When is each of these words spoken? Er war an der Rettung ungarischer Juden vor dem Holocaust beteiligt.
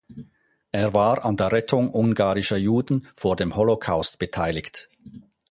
Er 0.71 0.95
war 0.95 1.25
an 1.25 1.37
der 1.37 1.51
Rettung 1.51 1.91
ungarischer 1.93 2.57
Juden 2.57 3.07
vor 3.15 3.35
dem 3.35 3.55
Holocaust 3.55 4.17
beteiligt. 4.17 4.89